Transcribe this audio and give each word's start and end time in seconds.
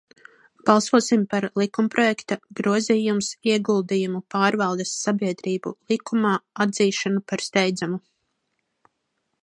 "Balsosim 0.67 1.25
par 1.33 1.45
likumprojekta 1.61 2.37
"Grozījums 2.61 3.29
Ieguldījumu 3.51 4.23
pārvaldes 4.35 4.95
sabiedrību 5.03 5.75
likumā" 5.93 6.33
atzīšanu 6.67 7.25
par 7.33 7.45
steidzamu!" 7.51 8.03